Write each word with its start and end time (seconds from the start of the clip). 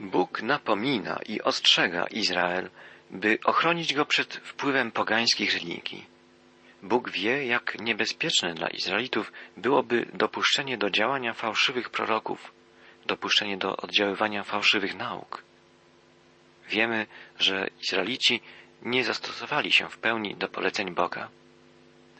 Bóg 0.00 0.42
napomina 0.42 1.20
i 1.26 1.42
ostrzega 1.42 2.06
Izrael, 2.06 2.70
by 3.10 3.38
ochronić 3.44 3.94
go 3.94 4.06
przed 4.06 4.36
wpływem 4.36 4.92
pogańskich 4.92 5.54
religii. 5.54 6.06
Bóg 6.82 7.10
wie, 7.10 7.46
jak 7.46 7.80
niebezpieczne 7.80 8.54
dla 8.54 8.68
Izraelitów 8.68 9.32
byłoby 9.56 10.06
dopuszczenie 10.14 10.78
do 10.78 10.90
działania 10.90 11.34
fałszywych 11.34 11.90
proroków, 11.90 12.52
dopuszczenie 13.06 13.56
do 13.56 13.76
oddziaływania 13.76 14.42
fałszywych 14.42 14.94
nauk. 14.94 15.42
Wiemy, 16.68 17.06
że 17.38 17.68
Izraelici 17.82 18.40
nie 18.82 19.04
zastosowali 19.04 19.72
się 19.72 19.88
w 19.88 19.98
pełni 19.98 20.36
do 20.36 20.48
poleceń 20.48 20.94
Boga. 20.94 21.28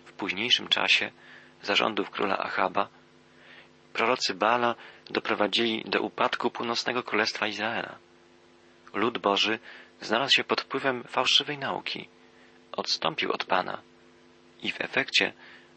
W 0.04 0.12
późniejszym 0.12 0.68
czasie 0.68 1.10
zarządów 1.62 2.10
króla 2.10 2.38
Achaba 2.38 2.88
prorocy 3.94 4.34
Bala 4.34 4.74
doprowadzili 5.10 5.84
do 5.86 6.00
upadku 6.00 6.50
północnego 6.50 7.02
królestwa 7.02 7.46
Izraela. 7.46 7.94
Lud 8.94 9.18
Boży 9.18 9.58
znalazł 10.00 10.34
się 10.34 10.44
pod 10.44 10.60
wpływem 10.60 11.04
fałszywej 11.04 11.58
nauki, 11.58 12.08
odstąpił 12.72 13.32
od 13.32 13.44
Pana 13.44 13.82
i 14.62 14.72
w 14.72 14.80
efekcie 14.80 15.32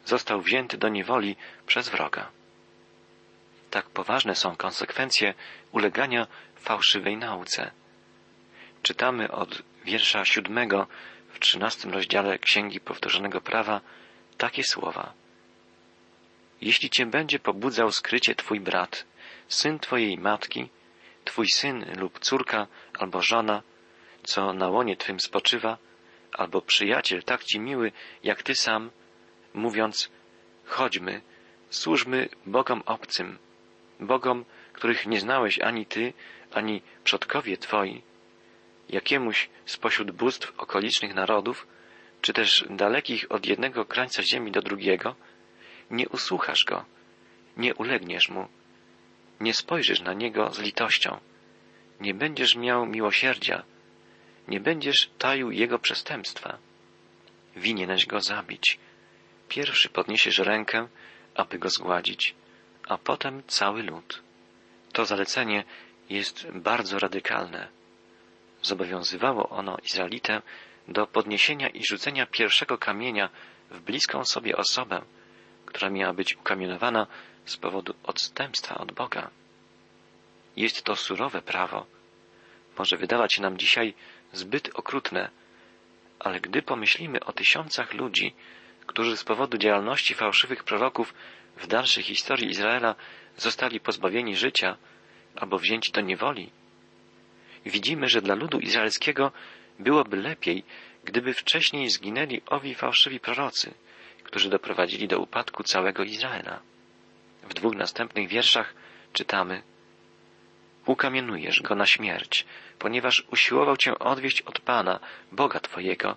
został 0.06 0.42
wzięty 0.42 0.78
do 0.78 0.90
niewoli 0.90 1.36
przez 1.68 1.90
wroga. 1.90 2.30
Tak 3.72 3.86
poważne 3.90 4.36
są 4.36 4.56
konsekwencje 4.56 5.34
ulegania 5.72 6.28
fałszywej 6.56 7.18
nauce. 7.18 7.72
Czytamy 8.84 9.32
od 9.32 9.62
wiersza 9.86 10.26
siódmego 10.26 10.88
w 11.34 11.40
trzynastym 11.40 11.94
rozdziale 11.94 12.40
Księgi 12.40 12.80
Powtórzonego 12.80 13.42
Prawa 13.42 13.82
takie 14.38 14.64
słowa. 14.64 15.14
Jeśli 16.62 16.90
cię 16.90 17.06
będzie 17.06 17.40
pobudzał 17.40 17.92
skrycie 17.92 18.36
twój 18.36 18.60
brat, 18.60 19.06
syn 19.48 19.80
twojej 19.80 20.18
matki, 20.18 20.70
twój 21.26 21.48
syn 21.54 21.86
lub 22.00 22.20
córka 22.20 22.68
albo 23.00 23.22
żona, 23.22 23.64
co 24.24 24.54
na 24.54 24.70
łonie 24.70 24.98
twym 24.98 25.20
spoczywa, 25.20 25.78
albo 26.34 26.62
przyjaciel 26.62 27.24
tak 27.24 27.44
ci 27.44 27.60
miły 27.60 27.92
jak 28.24 28.44
ty 28.44 28.56
sam, 28.56 28.92
mówiąc, 29.54 30.10
chodźmy, 30.66 31.22
służmy 31.70 32.30
Bogom 32.46 32.84
obcym, 32.86 33.38
Bogom, 34.00 34.46
których 34.74 35.06
nie 35.06 35.20
znałeś 35.20 35.60
ani 35.60 35.86
ty, 35.86 36.14
ani 36.52 36.82
przodkowie 37.04 37.58
twoi, 37.58 38.02
jakiemuś 38.90 39.50
spośród 39.66 40.12
bóstw 40.12 40.54
okolicznych 40.58 41.16
narodów, 41.16 41.68
czy 42.22 42.34
też 42.34 42.66
dalekich 42.70 43.32
od 43.32 43.46
jednego 43.46 43.86
krańca 43.86 44.24
ziemi 44.24 44.52
do 44.52 44.62
drugiego, 44.62 45.16
nie 45.92 46.10
usłuchasz 46.10 46.66
go, 46.66 46.86
nie 47.58 47.76
ulegniesz 47.76 48.30
mu, 48.30 48.48
nie 49.40 49.54
spojrzysz 49.54 50.02
na 50.02 50.14
niego 50.14 50.54
z 50.54 50.60
litością, 50.60 51.20
nie 52.02 52.14
będziesz 52.14 52.56
miał 52.56 52.86
miłosierdzia, 52.86 53.64
nie 54.48 54.60
będziesz 54.60 55.10
taił 55.18 55.52
jego 55.52 55.80
przestępstwa. 55.80 56.58
Winieneś 57.56 58.06
go 58.06 58.22
zabić. 58.22 58.80
Pierwszy 59.50 59.90
podniesiesz 59.90 60.38
rękę, 60.38 60.88
aby 61.36 61.60
go 61.60 61.70
zgładzić, 61.70 62.36
a 62.88 62.98
potem 62.98 63.44
cały 63.48 63.84
lud. 63.84 64.24
To 64.94 65.06
zalecenie 65.06 65.64
jest 66.10 66.48
bardzo 66.52 67.00
radykalne. 67.00 67.68
Zobowiązywało 68.62 69.50
ono 69.50 69.78
Izraelitę 69.84 70.42
do 70.88 71.08
podniesienia 71.08 71.70
i 71.70 71.86
rzucenia 71.86 72.26
pierwszego 72.26 72.78
kamienia 72.78 73.30
w 73.72 73.82
bliską 73.82 74.26
sobie 74.26 74.58
osobę, 74.58 75.02
która 75.78 75.90
miała 75.90 76.14
być 76.14 76.36
ukamienowana 76.36 77.08
z 77.46 77.58
powodu 77.58 77.94
odstępstwa 78.04 78.78
od 78.78 78.92
Boga. 78.92 79.30
Jest 80.56 80.84
to 80.84 80.96
surowe 80.96 81.42
prawo. 81.42 81.86
Może 82.78 82.98
wydawać 82.98 83.34
się 83.34 83.42
nam 83.42 83.58
dzisiaj 83.58 83.94
zbyt 84.34 84.70
okrutne, 84.74 85.30
ale 86.20 86.40
gdy 86.40 86.62
pomyślimy 86.62 87.20
o 87.20 87.34
tysiącach 87.34 87.94
ludzi, 87.94 88.34
którzy 88.86 89.18
z 89.18 89.24
powodu 89.24 89.58
działalności 89.58 90.14
fałszywych 90.14 90.64
proroków 90.64 91.14
w 91.58 91.68
dalszej 91.68 92.04
historii 92.04 92.50
Izraela 92.50 92.96
zostali 93.36 93.80
pozbawieni 93.80 94.36
życia 94.36 94.78
albo 95.36 95.58
wzięci 95.58 95.92
do 95.92 96.02
niewoli, 96.02 96.50
widzimy, 97.66 98.08
że 98.08 98.22
dla 98.22 98.36
ludu 98.36 98.60
izraelskiego 98.60 99.32
byłoby 99.80 100.18
lepiej, 100.18 100.64
gdyby 101.04 101.34
wcześniej 101.34 101.90
zginęli 101.90 102.42
owi 102.48 102.76
fałszywi 102.76 103.20
prorocy, 103.20 103.74
którzy 104.28 104.50
doprowadzili 104.50 105.08
do 105.08 105.20
upadku 105.20 105.64
całego 105.64 106.04
Izraela. 106.04 106.60
W 107.44 107.54
dwóch 107.54 107.76
następnych 107.76 108.28
wierszach 108.28 108.74
czytamy 109.14 109.64
Ukamienujesz 110.86 111.62
go 111.62 111.76
na 111.76 111.86
śmierć, 111.86 112.46
ponieważ 112.80 113.24
usiłował 113.32 113.78
cię 113.78 114.00
odwieść 114.00 114.42
od 114.42 114.60
Pana, 114.60 115.00
Boga 115.32 115.60
Twojego, 115.60 116.16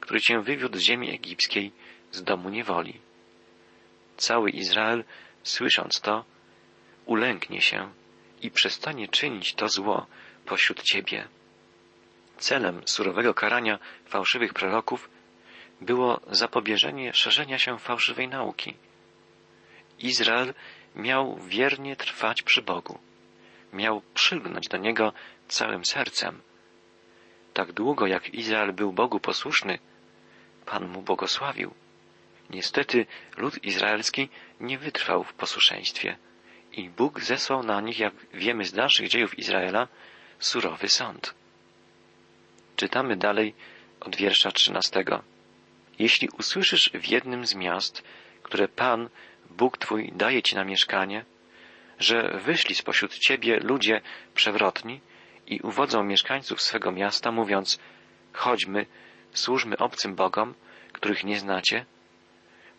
który 0.00 0.20
cię 0.20 0.40
wywiódł 0.40 0.78
z 0.78 0.80
ziemi 0.80 1.14
egipskiej, 1.14 1.72
z 2.12 2.22
domu 2.22 2.48
niewoli. 2.48 3.00
Cały 4.16 4.50
Izrael, 4.50 5.04
słysząc 5.42 6.00
to, 6.00 6.24
ulęknie 7.06 7.60
się 7.60 7.92
i 8.42 8.50
przestanie 8.50 9.08
czynić 9.08 9.54
to 9.54 9.68
zło 9.68 10.06
pośród 10.46 10.82
Ciebie. 10.82 11.28
Celem 12.38 12.82
surowego 12.86 13.34
karania 13.34 13.78
fałszywych 14.06 14.54
proroków 14.54 15.10
było 15.80 16.20
zapobieżenie 16.30 17.12
szerzenia 17.12 17.58
się 17.58 17.78
fałszywej 17.78 18.28
nauki. 18.28 18.74
Izrael 19.98 20.54
miał 20.96 21.36
wiernie 21.36 21.96
trwać 21.96 22.42
przy 22.42 22.62
Bogu. 22.62 22.98
Miał 23.72 24.02
przylgnąć 24.14 24.68
do 24.68 24.76
Niego 24.76 25.12
całym 25.48 25.84
sercem. 25.84 26.40
Tak 27.52 27.72
długo 27.72 28.06
jak 28.06 28.34
Izrael 28.34 28.72
był 28.72 28.92
Bogu 28.92 29.20
posłuszny, 29.20 29.78
Pan 30.66 30.88
mu 30.88 31.02
błogosławił. 31.02 31.74
Niestety 32.50 33.06
lud 33.36 33.64
izraelski 33.64 34.28
nie 34.60 34.78
wytrwał 34.78 35.24
w 35.24 35.34
posłuszeństwie 35.34 36.16
i 36.72 36.90
Bóg 36.90 37.20
zesłał 37.20 37.62
na 37.62 37.80
nich, 37.80 37.98
jak 37.98 38.14
wiemy 38.34 38.64
z 38.64 38.72
dalszych 38.72 39.08
dziejów 39.08 39.38
Izraela, 39.38 39.88
surowy 40.38 40.88
sąd. 40.88 41.34
Czytamy 42.76 43.16
dalej 43.16 43.54
od 44.00 44.16
wiersza 44.16 44.50
trzynastego. 44.50 45.22
Jeśli 46.00 46.28
usłyszysz 46.38 46.90
w 46.94 47.08
jednym 47.08 47.46
z 47.46 47.54
miast, 47.54 48.02
które 48.42 48.68
Pan, 48.68 49.08
Bóg 49.50 49.78
Twój, 49.78 50.12
daje 50.14 50.42
Ci 50.42 50.54
na 50.56 50.64
mieszkanie, 50.64 51.24
że 51.98 52.40
wyszli 52.44 52.74
spośród 52.74 53.18
Ciebie 53.18 53.60
ludzie 53.60 54.00
przewrotni 54.34 55.00
i 55.46 55.60
uwodzą 55.60 56.02
mieszkańców 56.02 56.62
swego 56.62 56.92
miasta, 56.92 57.32
mówiąc, 57.32 57.78
chodźmy, 58.32 58.86
służmy 59.32 59.76
obcym 59.78 60.14
Bogom, 60.14 60.54
których 60.92 61.24
nie 61.24 61.38
znacie, 61.38 61.84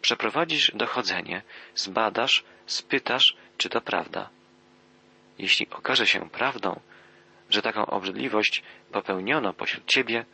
przeprowadzisz 0.01 0.71
dochodzenie, 0.75 1.41
zbadasz, 1.75 2.43
spytasz, 2.65 3.37
czy 3.57 3.69
to 3.69 3.81
prawda. 3.81 4.29
Jeśli 5.39 5.67
okaże 5.69 6.07
się 6.07 6.29
prawdą, 6.29 6.79
że 7.49 7.61
taką 7.61 7.85
obrzydliwość 7.85 8.63
popełniono 8.91 9.53
pośród 9.53 9.85
Ciebie, 9.85 10.25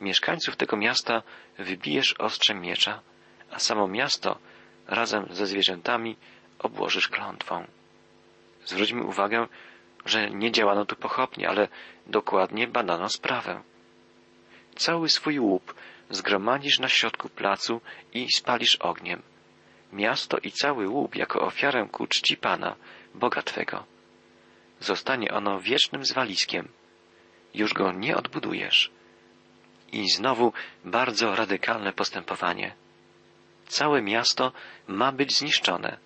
mieszkańców 0.00 0.56
tego 0.56 0.76
miasta 0.76 1.22
wybijesz 1.58 2.12
ostrzem 2.12 2.60
miecza, 2.60 3.00
a 3.50 3.58
samo 3.58 3.88
miasto 3.88 4.38
razem 4.86 5.26
ze 5.30 5.46
zwierzętami 5.46 6.16
obłożysz 6.58 7.08
klątwą. 7.08 7.66
Zwróćmy 8.64 9.02
uwagę, 9.02 9.46
że 10.04 10.30
nie 10.30 10.52
działano 10.52 10.84
tu 10.84 10.96
pochopnie, 10.96 11.48
ale 11.48 11.68
dokładnie 12.06 12.66
badano 12.66 13.08
sprawę. 13.08 13.62
Cały 14.74 15.08
swój 15.08 15.38
łup 15.38 15.74
zgromadzisz 16.10 16.78
na 16.78 16.88
środku 16.88 17.28
placu 17.28 17.80
i 18.14 18.32
spalisz 18.32 18.76
ogniem. 18.76 19.22
Miasto 19.92 20.38
i 20.38 20.52
cały 20.52 20.88
łup 20.88 21.16
jako 21.16 21.40
ofiarę 21.40 21.88
ku 21.92 22.06
czci 22.06 22.36
Pana, 22.36 22.76
Boga 23.14 23.42
Twego. 23.42 23.84
Zostanie 24.80 25.32
ono 25.32 25.60
wiecznym 25.60 26.04
zwaliskiem. 26.04 26.68
Już 27.54 27.74
go 27.74 27.92
nie 27.92 28.16
odbudujesz. 28.16 28.90
I 29.92 30.08
znowu 30.10 30.52
bardzo 30.84 31.36
radykalne 31.36 31.92
postępowanie. 31.92 32.74
Całe 33.66 34.02
miasto 34.02 34.52
ma 34.86 35.12
być 35.12 35.36
zniszczone. 35.36 35.98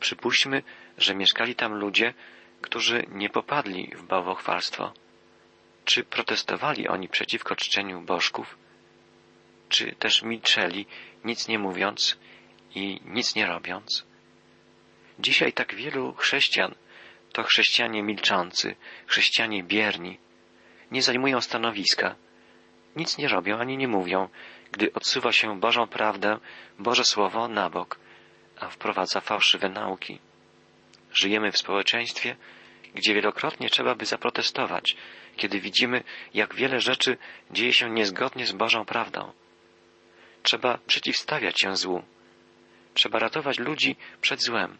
Przypuśćmy, 0.00 0.62
że 0.98 1.14
mieszkali 1.14 1.54
tam 1.54 1.74
ludzie, 1.74 2.14
którzy 2.60 3.06
nie 3.08 3.30
popadli 3.30 3.92
w 3.96 4.02
bałwochwalstwo. 4.02 4.92
Czy 5.84 6.04
protestowali 6.04 6.88
oni 6.88 7.08
przeciwko 7.08 7.56
czczeniu 7.56 8.00
bożków? 8.00 8.58
Czy 9.68 9.94
też 9.94 10.22
milczeli, 10.22 10.86
nic 11.24 11.48
nie 11.48 11.58
mówiąc 11.58 12.18
i 12.74 13.00
nic 13.04 13.34
nie 13.34 13.46
robiąc? 13.46 14.06
Dzisiaj 15.18 15.52
tak 15.52 15.74
wielu 15.74 16.14
chrześcijan 16.14 16.74
to 17.32 17.42
chrześcijanie 17.42 18.02
milczący, 18.02 18.76
chrześcijanie 19.06 19.62
bierni, 19.62 20.18
nie 20.90 21.02
zajmują 21.02 21.40
stanowiska, 21.40 22.14
nic 22.96 23.18
nie 23.18 23.28
robią 23.28 23.58
ani 23.58 23.76
nie 23.76 23.88
mówią, 23.88 24.28
gdy 24.72 24.92
odsuwa 24.92 25.32
się 25.32 25.60
Bożą 25.60 25.86
prawdę, 25.86 26.38
Boże 26.78 27.04
Słowo 27.04 27.48
na 27.48 27.70
bok, 27.70 27.98
a 28.60 28.68
wprowadza 28.68 29.20
fałszywe 29.20 29.68
nauki. 29.68 30.18
Żyjemy 31.12 31.52
w 31.52 31.58
społeczeństwie, 31.58 32.36
gdzie 32.94 33.14
wielokrotnie 33.14 33.70
trzeba 33.70 33.94
by 33.94 34.06
zaprotestować, 34.06 34.96
kiedy 35.36 35.60
widzimy, 35.60 36.04
jak 36.34 36.54
wiele 36.54 36.80
rzeczy 36.80 37.16
dzieje 37.50 37.72
się 37.72 37.90
niezgodnie 37.90 38.46
z 38.46 38.52
Bożą 38.52 38.84
prawdą. 38.84 39.32
Trzeba 40.42 40.78
przeciwstawiać 40.86 41.60
się 41.60 41.76
złu. 41.76 42.02
Trzeba 42.94 43.18
ratować 43.18 43.58
ludzi 43.58 43.96
przed 44.20 44.42
złem. 44.42 44.78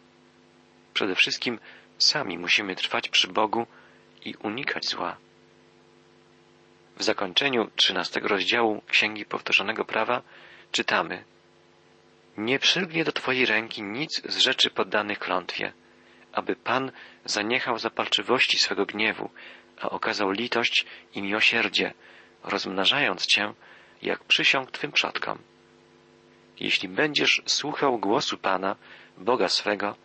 Przede 0.93 1.15
wszystkim 1.15 1.59
sami 1.97 2.37
musimy 2.37 2.75
trwać 2.75 3.09
przy 3.09 3.27
Bogu 3.27 3.67
i 4.25 4.35
unikać 4.35 4.85
zła. 4.85 5.17
W 6.97 7.03
zakończeniu 7.03 7.71
trzynastego 7.75 8.27
rozdziału 8.27 8.81
Księgi 8.87 9.25
Powtórzonego 9.25 9.85
Prawa 9.85 10.21
czytamy 10.71 11.23
Nie 12.37 12.59
przylgnie 12.59 13.03
do 13.03 13.11
Twojej 13.11 13.45
ręki 13.45 13.83
nic 13.83 14.21
z 14.25 14.37
rzeczy 14.37 14.69
poddanych 14.69 15.19
klątwie, 15.19 15.73
aby 16.31 16.55
Pan 16.55 16.91
zaniechał 17.25 17.79
zapalczywości 17.79 18.57
swego 18.57 18.85
gniewu, 18.85 19.29
a 19.81 19.89
okazał 19.89 20.31
litość 20.31 20.85
i 21.13 21.21
miłosierdzie, 21.21 21.93
rozmnażając 22.43 23.25
Cię, 23.25 23.53
jak 24.01 24.23
przysiąg 24.23 24.71
Twym 24.71 24.91
przodkom. 24.91 25.39
Jeśli 26.59 26.89
będziesz 26.89 27.41
słuchał 27.45 27.99
głosu 27.99 28.37
Pana, 28.37 28.75
Boga 29.17 29.49
swego, 29.49 29.95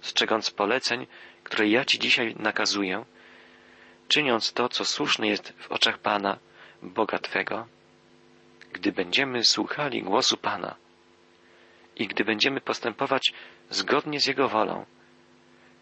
strzegąc 0.00 0.50
poleceń, 0.50 1.06
które 1.44 1.68
ja 1.68 1.84
Ci 1.84 1.98
dzisiaj 1.98 2.34
nakazuję, 2.38 3.04
czyniąc 4.10 4.52
to, 4.52 4.68
co 4.68 4.84
słuszne 4.84 5.28
jest 5.28 5.52
w 5.58 5.72
oczach 5.72 5.98
Pana, 5.98 6.38
Boga 6.82 7.18
Twego, 7.18 7.66
gdy 8.72 8.92
będziemy 8.92 9.44
słuchali 9.44 10.02
głosu 10.02 10.36
Pana 10.36 10.76
i 11.96 12.08
gdy 12.08 12.24
będziemy 12.24 12.60
postępować 12.60 13.32
zgodnie 13.70 14.20
z 14.20 14.26
Jego 14.26 14.48
wolą, 14.48 14.86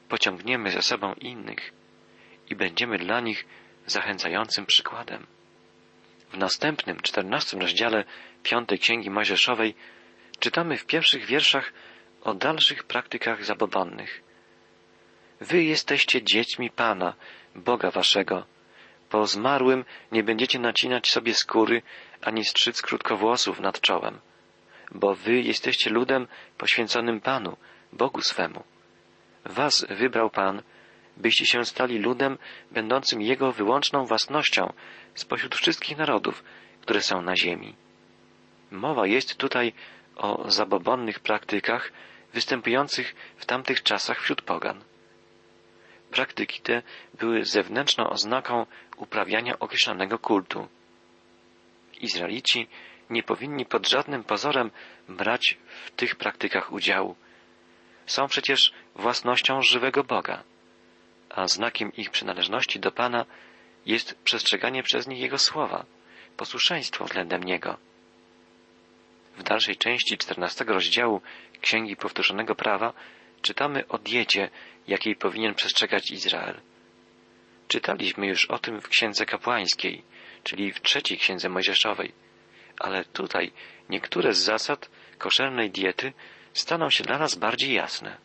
pociągniemy 0.09 0.71
za 0.71 0.83
sobą 0.83 1.15
innych 1.15 1.73
i 2.51 2.57
będziemy 2.57 2.99
dla 2.99 3.21
nich 3.21 3.47
zachęcającym 3.87 4.67
przykładem. 4.67 5.27
W 6.33 6.37
następnym, 6.37 7.01
czternastym 7.01 7.61
rozdziale 7.61 8.05
piątej 8.43 8.79
Księgi 8.79 9.11
Mojżeszowej 9.11 9.75
czytamy 10.39 10.77
w 10.77 10.87
pierwszych 10.87 11.25
wierszach 11.25 11.73
o 12.23 12.35
dalszych 12.35 12.85
praktykach 12.85 13.45
zabobonnych. 13.45 14.23
Wy 15.41 15.65
jesteście 15.65 16.23
dziećmi 16.23 16.71
Pana, 16.71 17.15
Boga 17.59 17.91
waszego. 17.91 18.47
Po 19.11 19.27
zmarłym 19.27 19.85
nie 20.13 20.23
będziecie 20.23 20.59
nacinać 20.59 21.11
sobie 21.11 21.35
skóry, 21.35 21.83
ani 22.23 22.45
strzyc 22.45 22.83
krótkowłosów 22.83 23.61
nad 23.61 23.81
czołem, 23.81 24.19
bo 24.91 25.15
wy 25.15 25.41
jesteście 25.41 25.91
ludem 25.91 26.27
poświęconym 26.59 27.21
Panu, 27.21 27.57
Bogu 27.93 28.21
swemu. 28.21 28.65
Was 29.45 29.87
wybrał 29.91 30.31
Pan, 30.31 30.63
byście 31.17 31.47
się 31.47 31.65
stali 31.65 31.99
ludem 31.99 32.39
będącym 32.71 33.23
Jego 33.23 33.53
wyłączną 33.53 34.05
własnością 34.05 34.73
spośród 35.15 35.55
wszystkich 35.55 35.99
narodów, 35.99 36.45
które 36.81 37.03
są 37.03 37.23
na 37.23 37.37
ziemi. 37.37 37.75
Mowa 38.71 39.07
jest 39.07 39.37
tutaj 39.37 39.73
o 40.17 40.51
zabobonnych 40.51 41.21
praktykach 41.21 41.93
występujących 42.35 43.15
w 43.37 43.47
tamtych 43.47 43.83
czasach 43.83 44.21
wśród 44.21 44.43
pogan. 44.43 44.85
Praktyki 46.11 46.61
te 46.61 46.83
były 47.15 47.45
zewnętrzną 47.45 48.11
oznaką 48.11 48.67
uprawiania 48.97 49.59
określonego 49.59 50.19
kultu. 50.19 50.69
Izraelici 52.01 52.67
nie 53.11 53.23
powinni 53.23 53.67
pod 53.67 53.89
żadnym 53.89 54.25
pozorem 54.25 54.71
brać 55.09 55.59
w 55.87 55.91
tych 55.91 56.17
praktykach 56.17 56.73
udziału. 56.73 57.17
Są 58.07 58.29
przecież 58.29 58.73
własnością 58.95 59.63
żywego 59.63 60.05
Boga, 60.05 60.43
a 61.31 61.47
znakiem 61.47 61.93
ich 61.93 62.11
przynależności 62.11 62.81
do 62.81 62.93
Pana 62.93 63.27
jest 63.87 64.19
przestrzeganie 64.25 64.83
przez 64.83 65.07
nich 65.07 65.21
Jego 65.21 65.39
słowa, 65.39 65.85
posłuszeństwo 66.37 67.05
względem 67.05 67.45
Niego. 67.45 67.77
W 69.37 69.43
dalszej 69.43 69.77
części 69.77 70.19
czternastego 70.19 70.75
rozdziału 70.75 71.21
Księgi 71.61 71.97
Powtórzonego 71.97 72.55
Prawa 72.55 72.93
czytamy 73.43 73.89
o 73.89 73.99
diecie, 73.99 74.51
jakiej 74.89 75.17
powinien 75.17 75.55
przestrzegać 75.55 76.11
Izrael. 76.11 76.61
Czytaliśmy 77.69 78.27
już 78.27 78.47
o 78.47 78.59
tym 78.59 78.81
w 78.81 78.89
Księdze 78.89 79.27
Kapłańskiej, 79.27 80.03
czyli 80.45 80.73
w 80.73 80.83
trzeciej 80.83 81.19
Księdze 81.19 81.49
Mojżeszowej, 81.49 82.13
ale 82.81 83.05
tutaj 83.05 83.53
niektóre 83.89 84.35
z 84.35 84.39
zasad 84.39 84.91
koszernej 85.19 85.71
diety 85.71 86.13
staną 86.53 86.91
się 86.91 87.05
dla 87.05 87.19
nas 87.19 87.35
bardziej 87.35 87.73
jasne. 87.73 88.17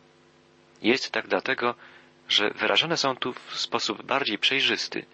Jest 0.82 1.10
tak 1.10 1.28
dlatego, 1.28 1.74
że 2.28 2.50
wyrażone 2.50 2.96
są 2.96 3.16
tu 3.16 3.32
w 3.32 3.60
sposób 3.60 4.02
bardziej 4.02 4.38
przejrzysty, 4.38 5.06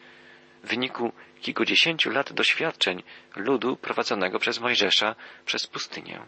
w 0.62 0.68
wyniku 0.68 1.12
kilkudziesięciu 1.40 2.10
lat 2.10 2.32
doświadczeń 2.32 3.02
ludu 3.36 3.76
prowadzonego 3.76 4.38
przez 4.38 4.60
Mojżesza 4.60 5.14
przez 5.46 5.66
pustynię. 5.66 6.20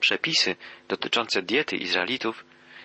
Przepisy 0.00 0.56
dotyczące 0.88 1.42
diety 1.42 1.76
Izraelitów 1.76 2.44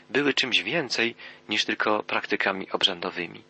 były 0.09 0.33
czymś 0.33 0.63
więcej 0.63 1.15
niż 1.49 1.65
tylko 1.65 2.03
praktykami 2.03 2.71
obrzędowymi. 2.71 3.43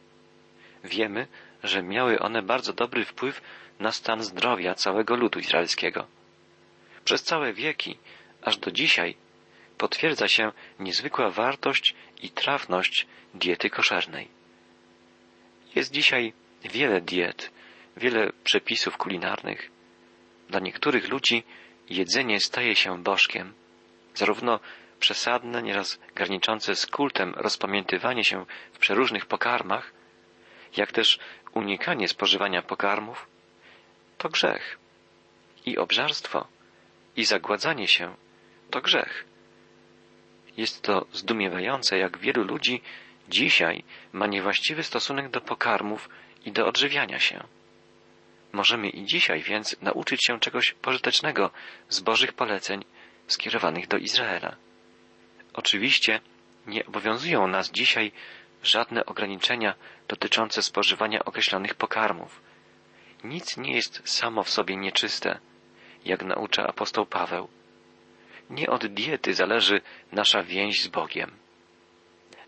Wiemy, 0.83 1.27
że 1.63 1.83
miały 1.83 2.19
one 2.19 2.41
bardzo 2.41 2.73
dobry 2.73 3.05
wpływ 3.05 3.41
na 3.79 3.91
stan 3.91 4.23
zdrowia 4.23 4.75
całego 4.75 5.15
ludu 5.15 5.39
izraelskiego. 5.39 6.07
Przez 7.03 7.23
całe 7.23 7.53
wieki, 7.53 7.97
aż 8.41 8.57
do 8.57 8.71
dzisiaj, 8.71 9.15
potwierdza 9.77 10.27
się 10.27 10.51
niezwykła 10.79 11.29
wartość 11.29 11.95
i 12.21 12.29
trafność 12.29 13.07
diety 13.33 13.69
koszernej. 13.69 14.27
Jest 15.75 15.91
dzisiaj 15.91 16.33
wiele 16.63 17.01
diet, 17.01 17.51
wiele 17.97 18.31
przepisów 18.43 18.97
kulinarnych. 18.97 19.71
Dla 20.49 20.59
niektórych 20.59 21.09
ludzi 21.09 21.43
jedzenie 21.89 22.39
staje 22.39 22.75
się 22.75 23.03
bożkiem. 23.03 23.53
Zarówno 24.13 24.59
przesadne, 24.99 25.63
nieraz 25.63 25.99
graniczące 26.15 26.75
z 26.75 26.85
kultem 26.85 27.33
rozpamiętywanie 27.37 28.23
się 28.23 28.45
w 28.73 28.77
przeróżnych 28.77 29.25
pokarmach, 29.25 29.91
jak 30.77 30.91
też 30.91 31.19
unikanie 31.53 32.07
spożywania 32.07 32.61
pokarmów, 32.61 33.27
to 34.17 34.29
grzech. 34.29 34.77
I 35.65 35.77
obżarstwo, 35.77 36.47
i 37.15 37.25
zagładzanie 37.25 37.87
się 37.87 38.15
to 38.71 38.81
grzech. 38.81 39.25
Jest 40.57 40.81
to 40.81 41.05
zdumiewające, 41.13 41.97
jak 41.97 42.17
wielu 42.17 42.43
ludzi 42.43 42.81
dzisiaj 43.29 43.83
ma 44.13 44.27
niewłaściwy 44.27 44.83
stosunek 44.83 45.29
do 45.29 45.41
pokarmów 45.41 46.09
i 46.45 46.51
do 46.51 46.67
odżywiania 46.67 47.19
się. 47.19 47.43
Możemy 48.51 48.89
i 48.89 49.05
dzisiaj 49.05 49.41
więc 49.41 49.75
nauczyć 49.81 50.25
się 50.25 50.39
czegoś 50.39 50.73
pożytecznego 50.73 51.51
z 51.89 51.99
Bożych 51.99 52.33
poleceń 52.33 52.85
skierowanych 53.27 53.87
do 53.87 53.97
Izraela. 53.97 54.55
Oczywiście 55.55 56.19
nie 56.67 56.85
obowiązują 56.85 57.47
nas 57.47 57.71
dzisiaj 57.71 58.11
żadne 58.63 59.05
ograniczenia 59.05 59.73
dotyczące 60.07 60.61
spożywania 60.61 61.25
określonych 61.25 61.75
pokarmów. 61.75 62.41
Nic 63.23 63.57
nie 63.57 63.75
jest 63.75 64.01
samo 64.09 64.43
w 64.43 64.49
sobie 64.49 64.75
nieczyste, 64.75 65.39
jak 66.05 66.23
naucza 66.23 66.67
apostoł 66.67 67.05
Paweł. 67.05 67.47
Nie 68.49 68.69
od 68.69 68.85
diety 68.85 69.33
zależy 69.33 69.81
nasza 70.11 70.43
więź 70.43 70.83
z 70.83 70.87
Bogiem. 70.87 71.31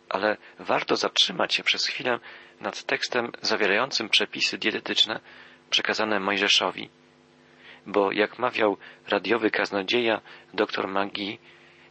Ale 0.09 0.37
warto 0.59 0.95
zatrzymać 0.95 1.53
się 1.53 1.63
przez 1.63 1.87
chwilę 1.87 2.19
nad 2.59 2.83
tekstem 2.83 3.31
zawierającym 3.41 4.09
przepisy 4.09 4.57
dietetyczne 4.57 5.19
przekazane 5.69 6.19
Mojżeszowi. 6.19 6.89
Bo 7.85 8.11
jak 8.11 8.39
mawiał 8.39 8.77
radiowy 9.07 9.51
kaznodzieja 9.51 10.21
dr 10.53 10.87
Magii, 10.87 11.39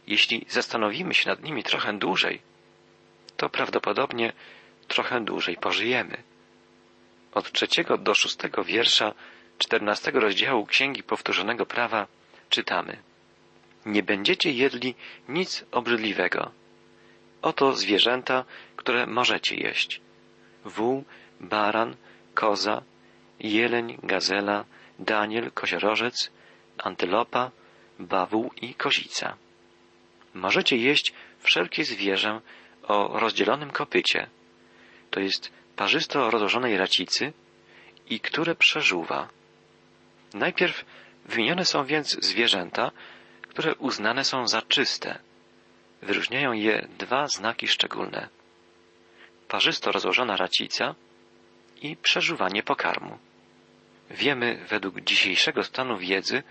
jeśli 0.07 0.45
zastanowimy 0.49 1.13
się 1.13 1.29
nad 1.29 1.43
nimi 1.43 1.63
trochę 1.63 1.93
dłużej, 1.93 2.41
to 3.37 3.49
prawdopodobnie 3.49 4.33
trochę 4.87 5.21
dłużej 5.21 5.57
pożyjemy. 5.57 6.23
Od 7.33 7.51
trzeciego 7.51 7.97
do 7.97 8.13
szóstego 8.13 8.63
wiersza 8.63 9.13
czternastego 9.57 10.19
rozdziału 10.19 10.65
Księgi 10.65 11.03
Powtórzonego 11.03 11.65
Prawa 11.65 12.07
czytamy 12.49 12.97
Nie 13.85 14.03
będziecie 14.03 14.51
jedli 14.51 14.95
nic 15.29 15.65
obrzydliwego. 15.71 16.51
Oto 17.41 17.73
zwierzęta, 17.73 18.45
które 18.75 19.05
możecie 19.05 19.55
jeść. 19.55 20.01
Wół, 20.65 21.03
baran, 21.39 21.95
koza, 22.33 22.81
jeleń, 23.39 23.97
gazela, 24.03 24.65
daniel, 24.99 25.51
koziorożec, 25.51 26.31
antylopa, 26.77 27.51
bawół 27.99 28.51
i 28.61 28.73
kozica. 28.73 29.37
Możecie 30.33 30.77
jeść 30.77 31.13
wszelkie 31.39 31.83
zwierzę 31.83 32.41
o 32.83 33.19
rozdzielonym 33.19 33.71
kopycie, 33.71 34.27
to 35.11 35.19
jest 35.19 35.51
parzysto 35.75 36.31
rozłożonej 36.31 36.77
racicy 36.77 37.33
i 38.09 38.19
które 38.19 38.55
przeżuwa. 38.55 39.29
Najpierw 40.33 40.85
wymienione 41.25 41.65
są 41.65 41.85
więc 41.85 42.25
zwierzęta, 42.25 42.91
które 43.41 43.75
uznane 43.75 44.23
są 44.23 44.47
za 44.47 44.61
czyste. 44.61 45.19
Wyróżniają 46.01 46.51
je 46.51 46.87
dwa 46.97 47.27
znaki 47.27 47.67
szczególne. 47.67 48.29
parzysto 49.47 49.91
rozłożona 49.91 50.37
racica 50.37 50.95
i 51.81 51.95
przeżuwanie 51.95 52.63
pokarmu. 52.63 53.17
Wiemy 54.09 54.65
według 54.69 55.01
dzisiejszego 55.01 55.63
stanu 55.63 55.97
wiedzy, 55.97 56.43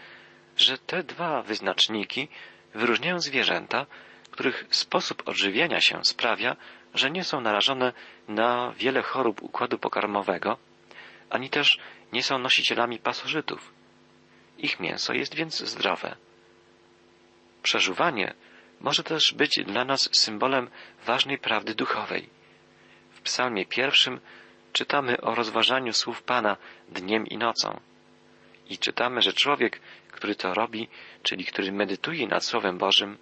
że 0.56 0.78
te 0.78 1.02
dwa 1.02 1.42
wyznaczniki 1.42 2.28
wyróżniają 2.75 3.20
zwierzęta, 3.20 3.87
których 4.30 4.64
sposób 4.70 5.28
odżywiania 5.28 5.80
się 5.80 6.04
sprawia, 6.04 6.56
że 6.94 7.11
nie 7.11 7.25
są 7.25 7.40
narażone 7.40 7.92
na 8.28 8.73
wiele 8.76 9.02
chorób 9.02 9.42
układu 9.42 9.78
pokarmowego, 9.78 10.58
ani 11.30 11.50
też 11.50 11.78
nie 12.12 12.23
są 12.23 12.38
nosicielami 12.38 12.99
pasożytów. 12.99 13.73
Ich 14.58 14.80
mięso 14.80 15.12
jest 15.12 15.35
więc 15.35 15.58
zdrowe. 15.58 16.16
Przeżuwanie 17.62 18.35
może 18.80 19.02
też 19.02 19.35
być 19.35 19.61
dla 19.64 19.85
nas 19.85 20.08
symbolem 20.12 20.70
ważnej 21.06 21.38
prawdy 21.38 21.75
duchowej. 21.75 22.28
W 23.11 23.20
psalmie 23.20 23.66
pierwszym 23.66 24.20
czytamy 24.73 25.20
o 25.20 25.35
rozważaniu 25.35 25.92
słów 25.92 26.23
Pana 26.23 26.56
dniem 26.88 27.26
i 27.26 27.38
nocą. 27.38 27.80
I 28.70 28.78
czytamy, 28.78 29.23
że 29.23 29.32
człowiek, 29.32 29.80
który 30.08 30.35
to 30.35 30.54
robi, 30.54 30.88
czyli 31.23 31.44
który 31.44 31.73
medytuje 31.73 32.26
nad 32.26 32.44
Słowem 32.44 32.78
Bożym, 32.78 33.18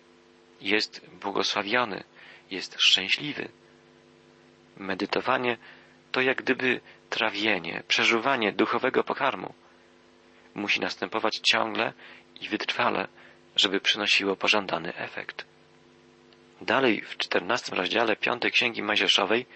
jest 0.60 1.10
błogosławiony, 1.20 2.04
jest 2.50 2.76
szczęśliwy. 2.80 3.48
Medytowanie 4.76 5.56
to 6.12 6.20
jak 6.20 6.42
gdyby 6.42 6.80
trawienie, 7.10 7.82
przeżuwanie 7.88 8.52
duchowego 8.52 9.04
pokarmu. 9.04 9.54
Musi 10.54 10.80
następować 10.80 11.40
ciągle 11.42 11.92
i 12.40 12.48
wytrwale, 12.48 13.08
żeby 13.56 13.80
przynosiło 13.80 14.36
pożądany 14.36 14.94
efekt. 14.94 15.44
Dalej 16.60 17.00
w 17.00 17.16
czternastym 17.16 17.78
rozdziale 17.78 18.16
piątej 18.16 18.50
Księgi 18.50 18.82
Mojżeszowej 18.82 19.46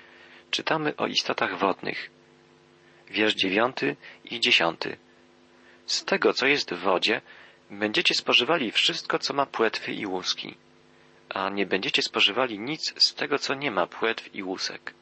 czytamy 0.50 0.96
o 0.96 1.06
istotach 1.06 1.58
wodnych. 1.58 2.10
Wiersz 3.10 3.34
dziewiąty 3.34 3.96
i 4.24 4.40
dziesiąty. 4.40 4.96
Z 5.88 6.04
tego, 6.04 6.32
co 6.32 6.46
jest 6.46 6.74
w 6.74 6.78
wodzie, 6.78 7.20
będziecie 7.70 8.14
spożywali 8.14 8.72
wszystko, 8.72 9.18
co 9.18 9.34
ma 9.34 9.46
płetwy 9.46 9.92
i 9.92 10.06
łuski, 10.06 10.54
a 11.28 11.48
nie 11.48 11.66
będziecie 11.66 12.02
spożywali 12.02 12.58
nic 12.58 12.94
z 13.02 13.14
tego, 13.14 13.38
co 13.38 13.54
nie 13.54 13.70
ma 13.70 13.86
płetw 13.86 14.34
i 14.34 14.42
łusek. 14.42 14.94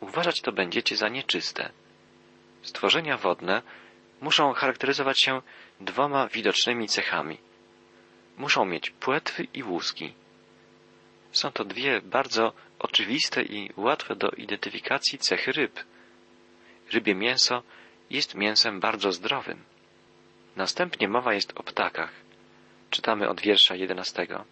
Uważać 0.00 0.40
to 0.40 0.52
będziecie 0.52 0.96
za 0.96 1.08
nieczyste. 1.08 1.70
Stworzenia 2.62 3.16
wodne 3.16 3.62
muszą 4.20 4.52
charakteryzować 4.52 5.20
się 5.20 5.42
dwoma 5.80 6.28
widocznymi 6.28 6.88
cechami. 6.88 7.38
Muszą 8.36 8.64
mieć 8.64 8.90
płetwy 8.90 9.46
i 9.54 9.62
łuski. 9.62 10.12
Są 11.32 11.52
to 11.52 11.64
dwie 11.64 12.00
bardzo 12.00 12.52
oczywiste 12.78 13.42
i 13.42 13.70
łatwe 13.76 14.16
do 14.16 14.28
identyfikacji 14.28 15.18
cechy 15.18 15.52
ryb. 15.52 15.84
Rybie 16.92 17.14
mięso 17.14 17.62
jest 18.10 18.34
mięsem 18.34 18.80
bardzo 18.80 19.12
zdrowym. 19.12 19.75
Następnie 20.56 21.08
mowa 21.08 21.34
jest 21.34 21.52
o 21.56 21.62
ptakach. 21.62 22.12
Czytamy 22.90 23.28
od 23.28 23.40
wiersza 23.40 23.74
jedenastego. 23.74 24.44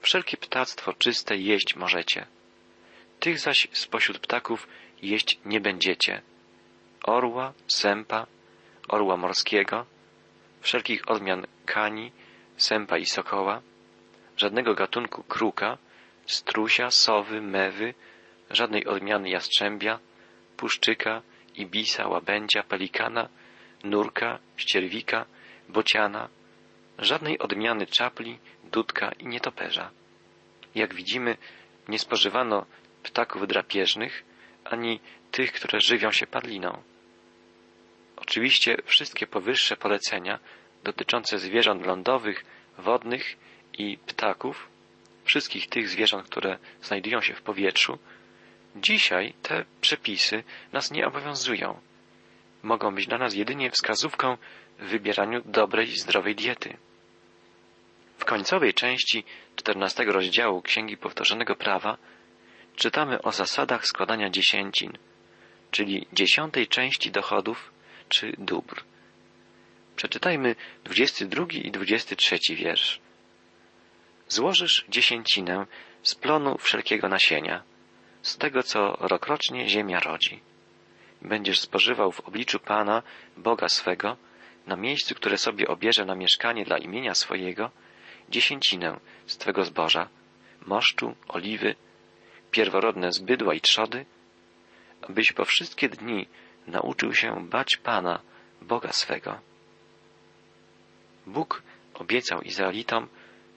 Wszelkie 0.00 0.36
ptactwo 0.36 0.92
czyste 0.92 1.36
jeść 1.36 1.76
możecie. 1.76 2.26
Tych 3.20 3.38
zaś 3.38 3.68
spośród 3.72 4.18
ptaków 4.18 4.68
jeść 5.02 5.38
nie 5.44 5.60
będziecie. 5.60 6.22
Orła, 7.02 7.52
sępa, 7.68 8.26
orła 8.88 9.16
morskiego, 9.16 9.86
wszelkich 10.60 11.10
odmian 11.10 11.46
kani, 11.66 12.12
sępa 12.56 12.98
i 12.98 13.06
sokoła, 13.06 13.62
żadnego 14.36 14.74
gatunku 14.74 15.22
kruka, 15.22 15.78
strusia, 16.26 16.90
sowy, 16.90 17.40
mewy, 17.40 17.94
żadnej 18.50 18.86
odmiany 18.86 19.30
jastrzębia, 19.30 19.98
puszczyka, 20.56 21.22
ibisa, 21.54 22.08
łabędzia, 22.08 22.62
pelikana, 22.62 23.28
nurka, 23.84 24.38
ścierwika, 24.56 25.26
bociana, 25.68 26.28
żadnej 26.98 27.38
odmiany 27.38 27.86
czapli, 27.86 28.38
dudka 28.64 29.12
i 29.12 29.26
nietoperza. 29.26 29.90
Jak 30.74 30.94
widzimy, 30.94 31.36
nie 31.88 31.98
spożywano 31.98 32.66
ptaków 33.02 33.46
drapieżnych, 33.46 34.24
ani 34.64 35.00
tych, 35.30 35.52
które 35.52 35.80
żywią 35.80 36.12
się 36.12 36.26
padliną. 36.26 36.82
Oczywiście 38.16 38.76
wszystkie 38.84 39.26
powyższe 39.26 39.76
polecenia 39.76 40.38
dotyczące 40.84 41.38
zwierząt 41.38 41.86
lądowych, 41.86 42.44
wodnych 42.78 43.36
i 43.78 43.98
ptaków, 43.98 44.68
wszystkich 45.24 45.68
tych 45.68 45.88
zwierząt, 45.88 46.26
które 46.26 46.58
znajdują 46.82 47.20
się 47.20 47.34
w 47.34 47.42
powietrzu, 47.42 47.98
dzisiaj 48.76 49.34
te 49.42 49.64
przepisy 49.80 50.44
nas 50.72 50.90
nie 50.90 51.06
obowiązują. 51.06 51.80
Mogą 52.66 52.94
być 52.94 53.06
dla 53.06 53.18
nas 53.18 53.34
jedynie 53.34 53.70
wskazówką 53.70 54.36
w 54.78 54.84
wybieraniu 54.84 55.42
dobrej, 55.44 55.86
zdrowej 55.86 56.34
diety. 56.34 56.76
W 58.18 58.24
końcowej 58.24 58.74
części 58.74 59.24
czternastego 59.56 60.12
rozdziału 60.12 60.62
Księgi 60.62 60.96
Powtórzonego 60.96 61.56
Prawa 61.56 61.98
czytamy 62.76 63.22
o 63.22 63.32
zasadach 63.32 63.86
składania 63.86 64.30
dziesięcin, 64.30 64.98
czyli 65.70 66.06
dziesiątej 66.12 66.68
części 66.68 67.10
dochodów 67.10 67.72
czy 68.08 68.32
dóbr. 68.38 68.82
Przeczytajmy 69.96 70.56
dwudziesty 70.84 71.26
drugi 71.26 71.66
i 71.66 71.70
dwudziesty 71.70 72.16
trzeci 72.16 72.56
wiersz. 72.56 73.00
Złożysz 74.28 74.84
dziesięcinę 74.88 75.66
z 76.02 76.14
plonu 76.14 76.58
wszelkiego 76.58 77.08
nasienia, 77.08 77.62
z 78.22 78.38
tego, 78.38 78.62
co 78.62 78.96
rokrocznie 79.00 79.68
ziemia 79.68 80.00
rodzi. 80.00 80.40
Będziesz 81.26 81.60
spożywał 81.60 82.12
w 82.12 82.20
obliczu 82.20 82.58
Pana, 82.58 83.02
Boga 83.36 83.68
swego, 83.68 84.16
na 84.66 84.76
miejscu, 84.76 85.14
które 85.14 85.38
sobie 85.38 85.68
obierze 85.68 86.04
na 86.04 86.14
mieszkanie 86.14 86.64
dla 86.64 86.78
imienia 86.78 87.14
swojego, 87.14 87.70
dziesięcinę 88.28 89.00
z 89.26 89.38
Twego 89.38 89.64
zboża, 89.64 90.08
moszczu, 90.66 91.14
oliwy, 91.28 91.74
pierworodne 92.50 93.12
z 93.12 93.18
bydła 93.18 93.54
i 93.54 93.60
trzody, 93.60 94.06
abyś 95.02 95.32
po 95.32 95.44
wszystkie 95.44 95.88
dni 95.88 96.28
nauczył 96.66 97.14
się 97.14 97.48
bać 97.48 97.76
Pana, 97.76 98.20
Boga 98.62 98.92
swego. 98.92 99.40
Bóg 101.26 101.62
obiecał 101.94 102.42
Izraelitom, 102.42 103.08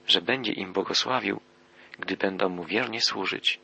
że 0.07 0.21
będzie 0.21 0.51
im 0.51 0.73
błogosławił, 0.73 1.39
gdy 1.99 2.17
będą 2.17 2.49
mu 2.49 2.63
wiernie 2.63 3.01
służyć. 3.01 3.59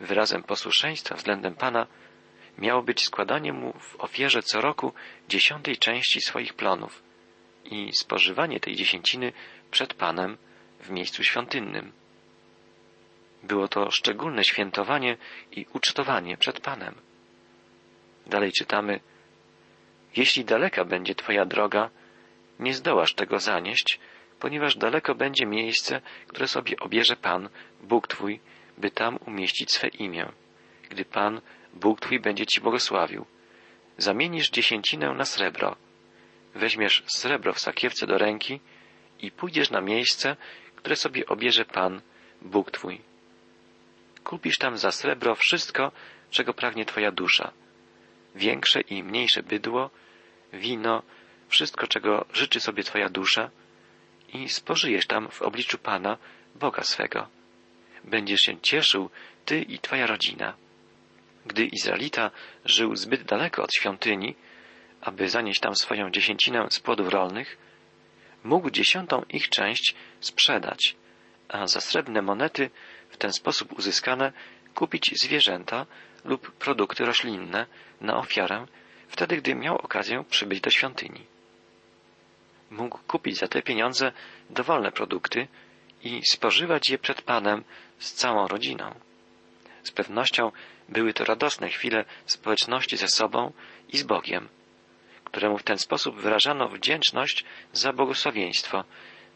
Wyrazem 0.00 0.42
posłuszeństwa 0.42 1.14
względem 1.14 1.54
Pana 1.54 1.86
miało 2.58 2.82
być 2.82 3.04
składanie 3.04 3.52
mu 3.52 3.72
w 3.72 3.96
ofierze 3.98 4.42
co 4.42 4.60
roku 4.60 4.92
dziesiątej 5.28 5.76
części 5.76 6.20
swoich 6.20 6.54
plonów 6.54 7.02
i 7.64 7.90
spożywanie 7.92 8.60
tej 8.60 8.76
dziesięciny 8.76 9.32
przed 9.70 9.94
Panem 9.94 10.36
w 10.80 10.90
miejscu 10.90 11.24
świątynnym. 11.24 11.92
Było 13.42 13.68
to 13.68 13.90
szczególne 13.90 14.44
świętowanie 14.44 15.16
i 15.52 15.66
ucztowanie 15.72 16.36
przed 16.36 16.60
Panem. 16.60 16.94
Dalej 18.26 18.52
czytamy, 18.52 19.00
jeśli 20.16 20.44
daleka 20.44 20.84
będzie 20.84 21.14
Twoja 21.14 21.44
droga, 21.44 21.90
nie 22.58 22.74
zdołasz 22.74 23.14
tego 23.14 23.38
zanieść, 23.38 24.00
ponieważ 24.40 24.76
daleko 24.76 25.14
będzie 25.14 25.46
miejsce, 25.46 26.00
które 26.26 26.48
sobie 26.48 26.76
obierze 26.80 27.16
Pan, 27.16 27.48
Bóg 27.82 28.08
Twój, 28.08 28.40
by 28.78 28.90
tam 28.90 29.18
umieścić 29.26 29.72
swe 29.72 29.88
imię. 29.88 30.32
Gdy 30.90 31.04
Pan, 31.04 31.40
Bóg 31.80 32.00
Twój 32.00 32.20
będzie 32.20 32.46
Ci 32.46 32.60
błogosławił, 32.60 33.26
zamienisz 33.98 34.50
dziesięcinę 34.50 35.14
na 35.14 35.24
srebro, 35.24 35.76
weźmiesz 36.54 37.02
srebro 37.06 37.52
w 37.52 37.60
sakiewce 37.60 38.06
do 38.06 38.18
ręki 38.18 38.60
i 39.20 39.30
pójdziesz 39.30 39.70
na 39.70 39.80
miejsce, 39.80 40.36
które 40.76 40.96
sobie 40.96 41.26
obierze 41.26 41.64
Pan, 41.64 42.00
Bóg 42.42 42.70
Twój. 42.70 43.00
Kupisz 44.24 44.58
tam 44.58 44.78
za 44.78 44.90
srebro 44.92 45.34
wszystko, 45.34 45.92
czego 46.30 46.54
pragnie 46.54 46.84
Twoja 46.84 47.12
dusza. 47.12 47.52
Większe 48.34 48.80
i 48.80 49.02
mniejsze 49.02 49.42
bydło, 49.42 49.90
wino, 50.52 51.02
wszystko, 51.48 51.86
czego 51.86 52.24
życzy 52.32 52.60
sobie 52.60 52.82
Twoja 52.82 53.08
dusza 53.08 53.50
i 54.34 54.48
spożyjesz 54.48 55.06
tam 55.06 55.28
w 55.30 55.42
obliczu 55.42 55.78
Pana, 55.78 56.18
Boga 56.54 56.82
swego. 56.82 57.28
Będziesz 58.04 58.40
się 58.40 58.60
cieszył, 58.60 59.10
Ty 59.44 59.62
i 59.62 59.78
Twoja 59.78 60.06
rodzina. 60.06 60.65
Gdy 61.46 61.64
Izraelita 61.64 62.30
żył 62.64 62.96
zbyt 62.96 63.22
daleko 63.22 63.62
od 63.62 63.74
świątyni, 63.74 64.34
aby 65.00 65.28
zanieść 65.28 65.60
tam 65.60 65.74
swoją 65.74 66.10
dziesięcinę 66.10 66.66
z 66.70 66.80
płodów 66.80 67.08
rolnych, 67.08 67.58
mógł 68.44 68.70
dziesiątą 68.70 69.22
ich 69.28 69.48
część 69.48 69.94
sprzedać, 70.20 70.96
a 71.48 71.66
za 71.66 71.80
srebrne 71.80 72.22
monety 72.22 72.70
w 73.10 73.16
ten 73.16 73.32
sposób 73.32 73.78
uzyskane 73.78 74.32
kupić 74.74 75.10
zwierzęta 75.22 75.86
lub 76.24 76.52
produkty 76.52 77.04
roślinne 77.04 77.66
na 78.00 78.16
ofiarę, 78.16 78.66
wtedy 79.08 79.36
gdy 79.36 79.54
miał 79.54 79.76
okazję 79.76 80.24
przybyć 80.30 80.60
do 80.60 80.70
świątyni. 80.70 81.26
Mógł 82.70 82.98
kupić 83.06 83.36
za 83.38 83.48
te 83.48 83.62
pieniądze 83.62 84.12
dowolne 84.50 84.92
produkty 84.92 85.48
i 86.02 86.22
spożywać 86.30 86.90
je 86.90 86.98
przed 86.98 87.22
Panem 87.22 87.64
z 87.98 88.12
całą 88.12 88.48
rodziną. 88.48 88.94
Z 89.82 89.90
pewnością 89.90 90.52
były 90.88 91.12
to 91.12 91.24
radosne 91.24 91.68
chwile 91.68 92.04
społeczności 92.26 92.96
ze 92.96 93.08
sobą 93.08 93.52
i 93.88 93.98
z 93.98 94.02
Bogiem, 94.02 94.48
któremu 95.24 95.58
w 95.58 95.62
ten 95.62 95.78
sposób 95.78 96.20
wyrażano 96.20 96.68
wdzięczność 96.68 97.44
za 97.72 97.92
błogosławieństwo, 97.92 98.84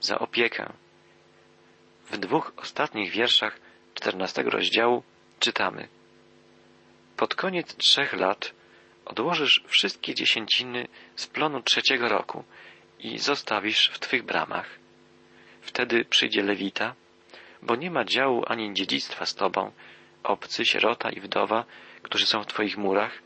za 0.01 0.19
opiekę. 0.19 0.73
W 2.11 2.19
dwóch 2.19 2.53
ostatnich 2.57 3.13
wierszach 3.13 3.61
czternastego 3.95 4.51
rozdziału 4.51 5.03
czytamy 5.41 5.89
Pod 7.17 7.35
koniec 7.35 7.77
trzech 7.77 8.13
lat 8.13 8.53
odłożysz 9.05 9.65
wszystkie 9.67 10.15
dziesięciny 10.15 10.89
z 11.17 11.27
plonu 11.27 11.63
trzeciego 11.63 12.09
roku 12.09 12.45
i 12.99 13.19
zostawisz 13.19 13.91
w 13.95 13.99
Twych 13.99 14.23
bramach. 14.23 14.79
Wtedy 15.63 16.05
przyjdzie 16.05 16.43
Lewita, 16.43 16.95
bo 17.63 17.77
nie 17.77 17.91
ma 17.91 18.05
działu 18.05 18.45
ani 18.47 18.75
dziedzictwa 18.75 19.27
z 19.27 19.35
Tobą, 19.35 19.73
obcy, 20.23 20.65
sierota 20.65 21.11
i 21.11 21.21
wdowa, 21.21 21.65
którzy 22.03 22.27
są 22.27 22.43
w 22.43 22.47
Twoich 22.47 22.77
murach, 22.77 23.23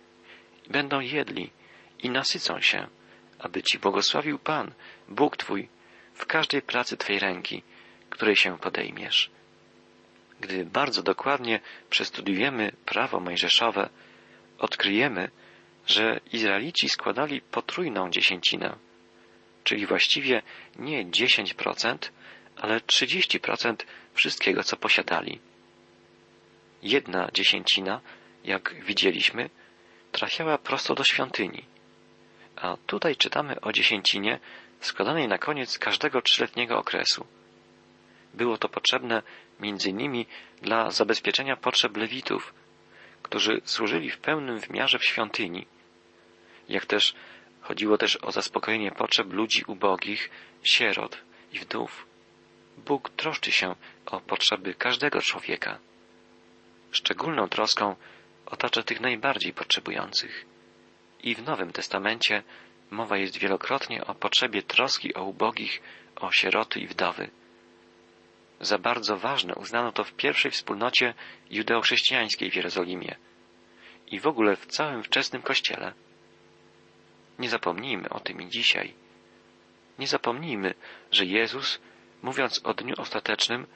i 0.66 0.70
będą 0.70 1.00
jedli 1.00 1.50
i 2.02 2.10
nasycą 2.10 2.60
się, 2.60 2.86
aby 3.38 3.62
Ci 3.62 3.78
błogosławił 3.78 4.38
Pan, 4.38 4.72
Bóg 5.08 5.36
Twój, 5.36 5.68
w 6.14 6.26
każdej 6.26 6.62
pracy 6.62 6.96
Twej 6.96 7.18
ręki, 7.18 7.62
której 8.10 8.36
się 8.36 8.58
podejmiesz. 8.58 9.30
Gdy 10.40 10.64
bardzo 10.64 11.02
dokładnie 11.02 11.60
przestudiujemy 11.90 12.72
prawo 12.84 13.20
mojżeszowe, 13.20 13.88
odkryjemy, 14.58 15.30
że 15.86 16.20
Izraelici 16.32 16.88
składali 16.88 17.40
potrójną 17.40 18.10
dziesięcinę, 18.10 18.76
czyli 19.64 19.86
właściwie 19.86 20.42
nie 20.76 21.06
10%, 21.06 21.96
ale 22.56 22.80
30% 22.80 23.76
wszystkiego, 24.14 24.62
co 24.62 24.76
posiadali. 24.76 25.40
Jedna 26.84 27.30
dziesięcina, 27.34 28.00
jak 28.44 28.74
widzieliśmy, 28.84 29.50
trafiała 30.12 30.58
prosto 30.58 30.94
do 30.94 31.04
świątyni. 31.04 31.64
A 32.56 32.76
tutaj 32.86 33.16
czytamy 33.16 33.60
o 33.60 33.72
dziesięcinie 33.72 34.38
składanej 34.80 35.28
na 35.28 35.38
koniec 35.38 35.78
każdego 35.78 36.22
trzyletniego 36.22 36.78
okresu. 36.78 37.26
Było 38.34 38.58
to 38.58 38.68
potrzebne 38.68 39.22
między 39.60 39.90
innymi 39.90 40.26
dla 40.62 40.90
zabezpieczenia 40.90 41.56
potrzeb 41.56 41.96
lewitów, 41.96 42.54
którzy 43.22 43.60
służyli 43.64 44.10
w 44.10 44.18
pełnym 44.18 44.58
wymiarze 44.58 44.98
w 44.98 45.04
świątyni, 45.04 45.66
jak 46.68 46.86
też 46.86 47.14
chodziło 47.60 47.98
też 47.98 48.16
o 48.16 48.32
zaspokojenie 48.32 48.90
potrzeb 48.90 49.32
ludzi 49.32 49.64
ubogich, 49.66 50.30
sierot 50.62 51.18
i 51.52 51.58
wdów. 51.58 52.06
Bóg 52.78 53.10
troszczy 53.10 53.52
się 53.52 53.74
o 54.06 54.20
potrzeby 54.20 54.74
każdego 54.74 55.20
człowieka. 55.20 55.78
Szczególną 56.94 57.48
troską 57.48 57.96
otacza 58.46 58.82
tych 58.82 59.00
najbardziej 59.00 59.52
potrzebujących. 59.52 60.46
I 61.22 61.34
w 61.34 61.42
Nowym 61.42 61.72
Testamencie 61.72 62.42
mowa 62.90 63.16
jest 63.16 63.38
wielokrotnie 63.38 64.04
o 64.04 64.14
potrzebie 64.14 64.62
troski 64.62 65.14
o 65.14 65.24
ubogich, 65.24 65.82
o 66.16 66.32
sieroty 66.32 66.80
i 66.80 66.86
wdowy. 66.86 67.30
Za 68.60 68.78
bardzo 68.78 69.16
ważne 69.16 69.54
uznano 69.54 69.92
to 69.92 70.04
w 70.04 70.12
pierwszej 70.12 70.50
wspólnocie 70.50 71.14
judeochrześcijańskiej 71.50 72.50
w 72.50 72.56
Jerozolimie 72.56 73.16
i 74.06 74.20
w 74.20 74.26
ogóle 74.26 74.56
w 74.56 74.66
całym 74.66 75.02
wczesnym 75.02 75.42
Kościele. 75.42 75.92
Nie 77.38 77.48
zapomnijmy 77.48 78.08
o 78.08 78.20
tym 78.20 78.42
i 78.42 78.48
dzisiaj. 78.48 78.94
Nie 79.98 80.06
zapomnijmy, 80.06 80.74
że 81.10 81.24
Jezus, 81.24 81.80
mówiąc 82.22 82.60
o 82.64 82.74
dniu 82.74 82.94
ostatecznym, 82.98 83.66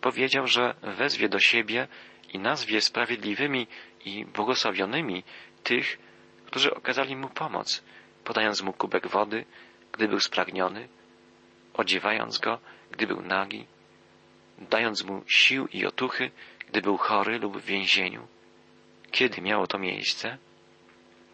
powiedział, 0.00 0.46
że 0.46 0.74
wezwie 0.82 1.28
do 1.28 1.38
siebie 1.38 1.88
i 2.32 2.38
nazwie 2.38 2.80
sprawiedliwymi 2.80 3.66
i 4.04 4.24
błogosławionymi 4.24 5.24
tych, 5.62 5.98
którzy 6.46 6.74
okazali 6.74 7.16
mu 7.16 7.28
pomoc, 7.28 7.84
podając 8.24 8.62
mu 8.62 8.72
kubek 8.72 9.06
wody, 9.06 9.44
gdy 9.92 10.08
był 10.08 10.20
spragniony, 10.20 10.88
odziewając 11.74 12.38
go, 12.38 12.58
gdy 12.90 13.06
był 13.06 13.22
nagi, 13.22 13.66
dając 14.58 15.04
mu 15.04 15.22
sił 15.26 15.66
i 15.66 15.86
otuchy, 15.86 16.30
gdy 16.68 16.82
był 16.82 16.96
chory 16.96 17.38
lub 17.38 17.58
w 17.58 17.64
więzieniu. 17.64 18.26
Kiedy 19.10 19.42
miało 19.42 19.66
to 19.66 19.78
miejsce? 19.78 20.38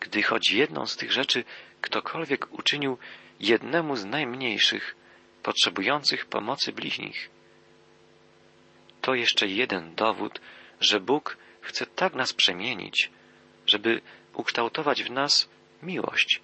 Gdy 0.00 0.22
choć 0.22 0.50
jedną 0.50 0.86
z 0.86 0.96
tych 0.96 1.12
rzeczy 1.12 1.44
ktokolwiek 1.80 2.52
uczynił 2.52 2.98
jednemu 3.40 3.96
z 3.96 4.04
najmniejszych, 4.04 4.96
potrzebujących 5.42 6.26
pomocy 6.26 6.72
bliźnich. 6.72 7.33
To 9.04 9.14
jeszcze 9.14 9.46
jeden 9.46 9.94
dowód, 9.94 10.40
że 10.80 11.00
Bóg 11.00 11.36
chce 11.60 11.86
tak 11.86 12.14
nas 12.14 12.32
przemienić, 12.32 13.10
żeby 13.66 14.00
ukształtować 14.34 15.02
w 15.02 15.10
nas 15.10 15.48
miłość. 15.82 16.40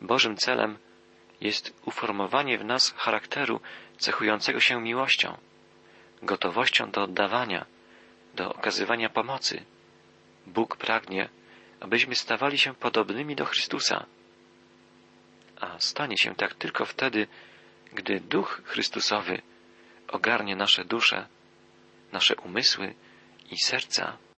Bożym 0.00 0.36
celem 0.36 0.78
jest 1.40 1.74
uformowanie 1.84 2.58
w 2.58 2.64
nas 2.64 2.94
charakteru 2.96 3.60
cechującego 3.98 4.60
się 4.60 4.80
miłością, 4.80 5.38
gotowością 6.22 6.90
do 6.90 7.02
oddawania, 7.02 7.66
do 8.34 8.54
okazywania 8.54 9.08
pomocy. 9.08 9.64
Bóg 10.46 10.76
pragnie, 10.76 11.28
abyśmy 11.80 12.14
stawali 12.14 12.58
się 12.58 12.74
podobnymi 12.74 13.36
do 13.36 13.44
Chrystusa. 13.44 14.06
A 15.60 15.78
stanie 15.78 16.18
się 16.18 16.34
tak 16.34 16.54
tylko 16.54 16.84
wtedy, 16.84 17.26
gdy 17.92 18.20
Duch 18.20 18.62
Chrystusowy 18.64 19.42
ogarnie 20.08 20.56
nasze 20.56 20.84
dusze, 20.84 21.26
nasze 22.12 22.36
umysły 22.36 22.94
i 23.50 23.58
serca. 23.58 24.18